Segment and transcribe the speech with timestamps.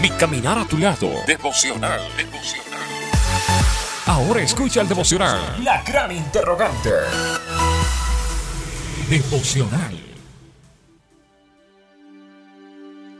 [0.00, 1.08] Mi caminar a tu lado.
[1.26, 2.00] Devocional.
[2.16, 2.80] Devocional.
[4.04, 5.64] Ahora escucha el devocional.
[5.64, 6.90] La gran interrogante.
[9.08, 9.95] Devocional.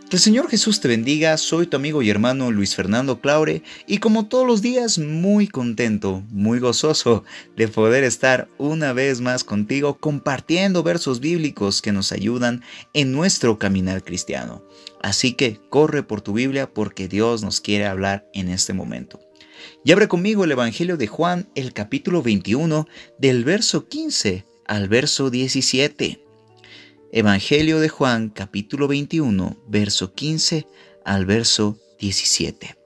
[0.08, 3.98] Que el Señor Jesús te bendiga, soy tu amigo y hermano Luis Fernando Claure y
[3.98, 7.24] como todos los días muy contento, muy gozoso
[7.56, 12.62] de poder estar una vez más contigo compartiendo versos bíblicos que nos ayudan
[12.92, 14.62] en nuestro caminar cristiano.
[15.02, 19.18] Así que corre por tu Biblia porque Dios nos quiere hablar en este momento.
[19.84, 22.86] Y abre conmigo el Evangelio de Juan, el capítulo 21,
[23.18, 26.25] del verso 15 al verso 17.
[27.18, 30.66] Evangelio de Juan capítulo 21, verso 15
[31.02, 32.76] al verso 17.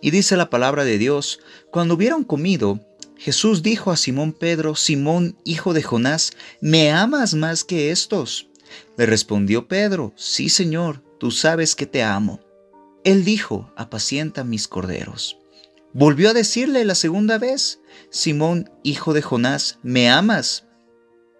[0.00, 1.40] Y dice la palabra de Dios,
[1.72, 2.78] cuando hubieron comido,
[3.16, 8.46] Jesús dijo a Simón Pedro, Simón, hijo de Jonás, ¿me amas más que estos?
[8.96, 12.38] Le respondió Pedro, sí Señor, tú sabes que te amo.
[13.02, 15.38] Él dijo, apacienta mis corderos.
[15.92, 20.67] Volvió a decirle la segunda vez, Simón, hijo de Jonás, ¿me amas?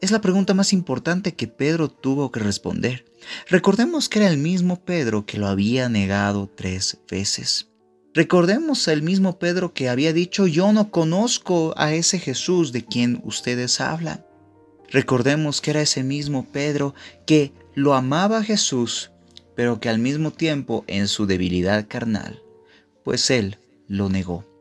[0.00, 3.04] Es la pregunta más importante que Pedro tuvo que responder.
[3.48, 7.68] Recordemos que era el mismo Pedro que lo había negado tres veces.
[8.14, 13.20] Recordemos el mismo Pedro que había dicho, yo no conozco a ese Jesús de quien
[13.24, 14.24] ustedes hablan.
[14.90, 16.94] Recordemos que era ese mismo Pedro
[17.26, 19.10] que lo amaba a Jesús,
[19.54, 22.42] pero que al mismo tiempo en su debilidad carnal,
[23.04, 24.55] pues él lo negó.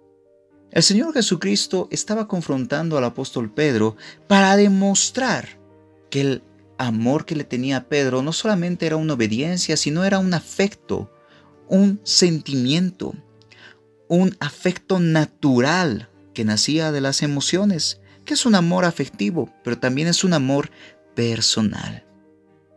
[0.76, 3.96] El Señor Jesucristo estaba confrontando al apóstol Pedro
[4.28, 5.58] para demostrar
[6.12, 6.44] que el
[6.78, 11.10] amor que le tenía a Pedro no solamente era una obediencia, sino era un afecto,
[11.70, 13.16] un sentimiento,
[14.10, 20.10] un afecto natural que nacía de las emociones, que es un amor afectivo, pero también
[20.10, 20.72] es un amor
[21.16, 22.06] personal.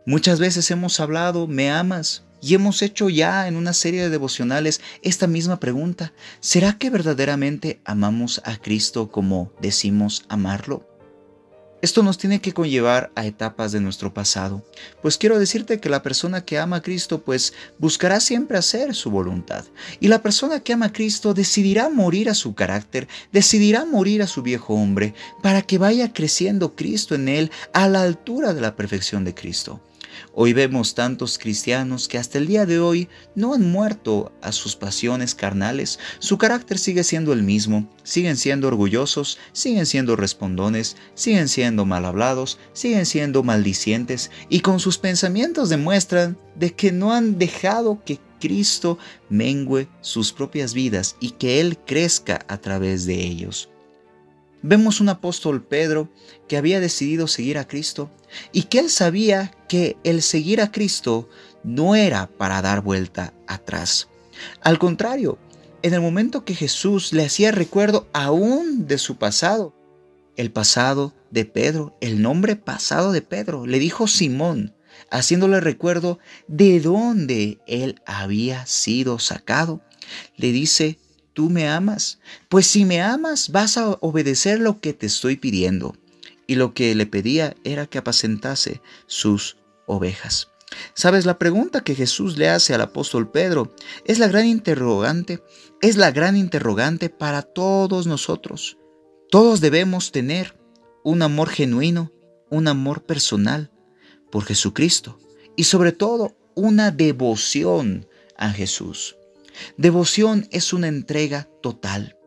[0.05, 2.23] Muchas veces hemos hablado, ¿me amas?
[2.41, 6.13] Y hemos hecho ya en una serie de devocionales esta misma pregunta.
[6.39, 10.89] ¿Será que verdaderamente amamos a Cristo como decimos amarlo?
[11.81, 14.65] Esto nos tiene que conllevar a etapas de nuestro pasado,
[15.01, 19.09] pues quiero decirte que la persona que ama a Cristo pues buscará siempre hacer su
[19.09, 19.63] voluntad,
[20.01, 24.27] y la persona que ama a Cristo decidirá morir a su carácter, decidirá morir a
[24.27, 28.75] su viejo hombre, para que vaya creciendo Cristo en él a la altura de la
[28.75, 29.79] perfección de Cristo.
[30.33, 34.75] Hoy vemos tantos cristianos que hasta el día de hoy no han muerto a sus
[34.75, 41.47] pasiones carnales, su carácter sigue siendo el mismo, siguen siendo orgullosos, siguen siendo respondones, siguen
[41.47, 44.31] siendo mal hablados, siguen siendo maldicientes.
[44.49, 48.97] Y con sus pensamientos demuestran de que no han dejado que Cristo
[49.29, 53.69] mengue sus propias vidas y que Él crezca a través de ellos.
[54.61, 56.09] Vemos un apóstol Pedro
[56.47, 58.11] que había decidido seguir a Cristo
[58.51, 61.29] y que él sabía que el seguir a Cristo
[61.63, 64.09] no era para dar vuelta atrás.
[64.61, 65.37] Al contrario,
[65.81, 69.73] en el momento que Jesús le hacía recuerdo aún de su pasado,
[70.35, 74.73] el pasado de Pedro, el nombre pasado de Pedro, le dijo Simón,
[75.09, 79.81] haciéndole recuerdo de dónde él había sido sacado,
[80.35, 80.99] le dice,
[81.33, 82.19] tú me amas?
[82.47, 85.95] Pues si me amas, vas a obedecer lo que te estoy pidiendo.
[86.47, 90.49] Y lo que le pedía era que apacentase sus ovejas.
[90.93, 93.73] Sabes, la pregunta que Jesús le hace al apóstol Pedro
[94.05, 95.43] es la gran interrogante,
[95.81, 98.77] es la gran interrogante para todos nosotros.
[99.31, 100.57] Todos debemos tener
[101.03, 102.11] un amor genuino,
[102.49, 103.71] un amor personal
[104.31, 105.19] por Jesucristo
[105.55, 108.07] y sobre todo una devoción
[108.37, 109.15] a Jesús.
[109.77, 112.17] Devoción es una entrega total.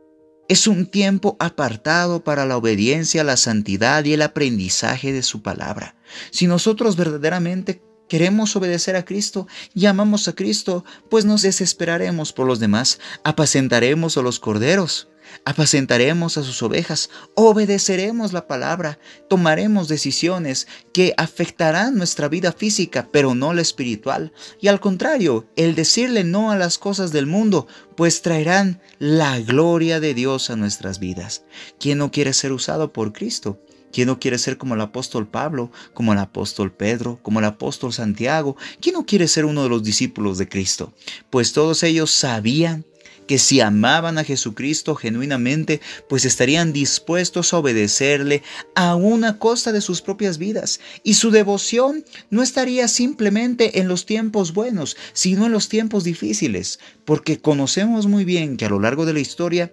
[0.48, 5.96] Es un tiempo apartado para la obediencia, la santidad y el aprendizaje de su palabra.
[6.30, 12.46] Si nosotros verdaderamente queremos obedecer a Cristo y amamos a Cristo, pues nos desesperaremos por
[12.46, 15.08] los demás, apacentaremos a los corderos
[15.44, 18.98] apacentaremos a sus ovejas, obedeceremos la palabra,
[19.28, 24.32] tomaremos decisiones que afectarán nuestra vida física, pero no la espiritual.
[24.60, 30.00] Y al contrario, el decirle no a las cosas del mundo, pues traerán la gloria
[30.00, 31.44] de Dios a nuestras vidas.
[31.78, 33.60] ¿Quién no quiere ser usado por Cristo?
[33.92, 37.92] ¿Quién no quiere ser como el apóstol Pablo, como el apóstol Pedro, como el apóstol
[37.92, 38.56] Santiago?
[38.80, 40.94] ¿Quién no quiere ser uno de los discípulos de Cristo?
[41.28, 42.86] Pues todos ellos sabían
[43.32, 48.42] que si amaban a Jesucristo genuinamente, pues estarían dispuestos a obedecerle
[48.74, 50.80] a una costa de sus propias vidas.
[51.02, 56.78] Y su devoción no estaría simplemente en los tiempos buenos, sino en los tiempos difíciles,
[57.06, 59.72] porque conocemos muy bien que a lo largo de la historia,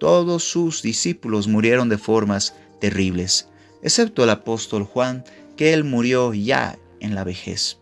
[0.00, 3.46] todos sus discípulos murieron de formas terribles,
[3.84, 5.22] excepto el apóstol Juan,
[5.56, 7.78] que él murió ya en la vejez.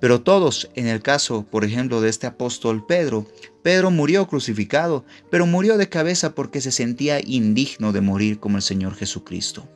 [0.00, 3.26] Pero todos, en el caso, por ejemplo, de este apóstol Pedro,
[3.62, 8.62] Pedro murió crucificado, pero murió de cabeza porque se sentía indigno de morir como el
[8.62, 9.68] Señor Jesucristo.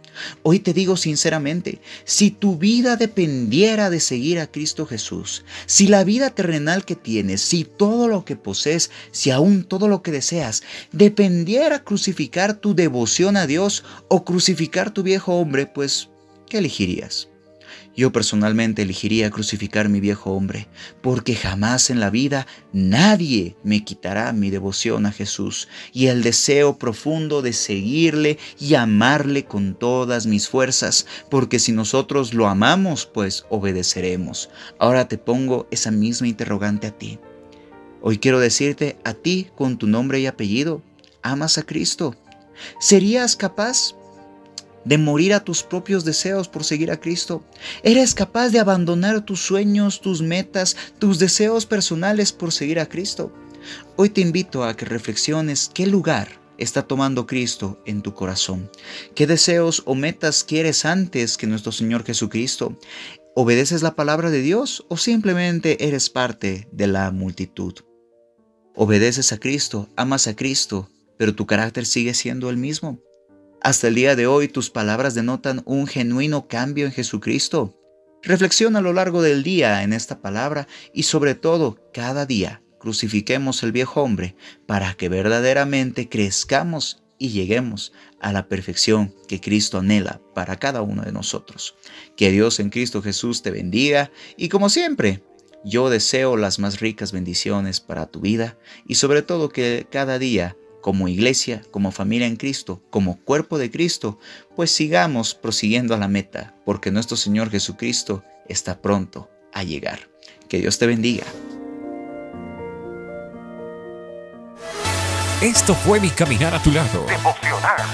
[0.42, 6.04] Hoy te digo sinceramente, si tu vida dependiera de seguir a Cristo Jesús, si la
[6.04, 10.62] vida terrenal que tienes, si todo lo que posees, si aún todo lo que deseas,
[10.92, 16.10] dependiera crucificar tu devoción a Dios o crucificar tu viejo hombre, pues,
[16.48, 17.31] ¿qué elegirías?
[17.94, 20.66] Yo personalmente elegiría crucificar mi viejo hombre,
[21.02, 26.78] porque jamás en la vida nadie me quitará mi devoción a Jesús y el deseo
[26.78, 33.44] profundo de seguirle y amarle con todas mis fuerzas, porque si nosotros lo amamos, pues
[33.50, 34.48] obedeceremos.
[34.78, 37.18] Ahora te pongo esa misma interrogante a ti.
[38.00, 40.82] Hoy quiero decirte a ti con tu nombre y apellido,
[41.22, 42.16] ¿amas a Cristo?
[42.80, 43.94] ¿Serías capaz
[44.84, 47.44] de morir a tus propios deseos por seguir a Cristo?
[47.82, 53.32] ¿Eres capaz de abandonar tus sueños, tus metas, tus deseos personales por seguir a Cristo?
[53.96, 58.70] Hoy te invito a que reflexiones qué lugar está tomando Cristo en tu corazón.
[59.14, 62.78] ¿Qué deseos o metas quieres antes que nuestro Señor Jesucristo?
[63.34, 67.74] ¿Obedeces la palabra de Dios o simplemente eres parte de la multitud?
[68.74, 70.88] ¿Obedeces a Cristo, amas a Cristo,
[71.18, 73.00] pero tu carácter sigue siendo el mismo?
[73.62, 77.78] Hasta el día de hoy tus palabras denotan un genuino cambio en Jesucristo.
[78.20, 83.62] Reflexiona a lo largo del día en esta palabra y sobre todo cada día crucifiquemos
[83.62, 84.34] el viejo hombre
[84.66, 91.02] para que verdaderamente crezcamos y lleguemos a la perfección que Cristo anhela para cada uno
[91.02, 91.76] de nosotros.
[92.16, 95.22] Que Dios en Cristo Jesús te bendiga y como siempre,
[95.64, 100.56] yo deseo las más ricas bendiciones para tu vida y sobre todo que cada día
[100.82, 104.18] como iglesia, como familia en Cristo, como cuerpo de Cristo,
[104.54, 110.10] pues sigamos prosiguiendo a la meta, porque nuestro Señor Jesucristo está pronto a llegar.
[110.48, 111.24] Que Dios te bendiga.
[115.40, 117.06] Esto fue mi caminar a tu lado.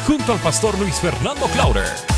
[0.07, 2.18] Junto al pastor Luis Fernando Clauder.